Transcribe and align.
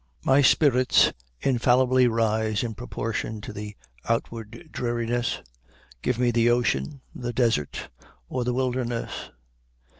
My 0.23 0.41
spirits 0.41 1.13
infallibly 1.41 2.07
rise 2.07 2.63
in 2.63 2.73
proportion 2.73 3.39
to 3.41 3.53
the 3.53 3.77
outward 4.09 4.69
dreariness. 4.71 5.43
Give 6.01 6.17
me 6.17 6.31
the 6.31 6.49
ocean, 6.49 7.01
the 7.13 7.31
desert, 7.33 7.87
or 8.27 8.43
the 8.43 8.51
wilderness! 8.55 9.29